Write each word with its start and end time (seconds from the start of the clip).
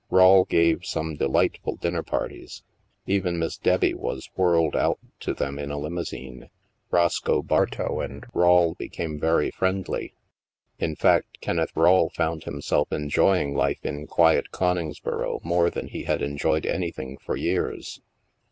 Rawle 0.09 0.45
gave 0.45 0.83
some 0.83 1.15
delightful 1.15 1.75
dinner 1.75 2.01
parties. 2.01 2.63
Even 3.05 3.37
Miss 3.37 3.55
Debbie 3.59 3.93
was 3.93 4.31
whirled 4.35 4.75
out 4.75 4.97
to 5.19 5.31
them 5.31 5.59
in 5.59 5.69
a 5.69 5.77
limousine. 5.77 6.49
Roscoe 6.89 7.43
Bartow 7.43 7.99
and 7.99 8.25
Rawle 8.33 8.73
became 8.73 9.19
very 9.19 9.51
friendly. 9.51 10.15
In 10.79 10.95
fact, 10.95 11.39
Kenneth 11.39 11.73
Rawle 11.75 12.09
found 12.09 12.45
himself 12.45 12.91
enjoying 12.91 13.53
life 13.53 13.85
in 13.85 14.07
quiet 14.07 14.49
Coningsboro 14.49 15.39
more 15.43 15.69
than 15.69 15.85
he 15.87 16.05
had 16.05 16.23
enjoyed 16.23 16.65
any 16.65 16.89
thing 16.89 17.17
for 17.19 17.35
years. 17.35 18.01